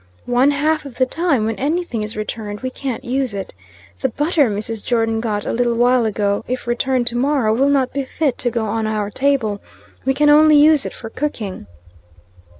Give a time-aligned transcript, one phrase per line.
[0.25, 3.53] "One half of the time, when anything is returned, we can't use it.
[3.99, 4.83] The butter Mrs.
[4.83, 8.49] Jordon got a little while ago, if returned to morrow, will not be fit to
[8.49, 9.61] go on our table.
[10.03, 11.67] We can only use it for cooking."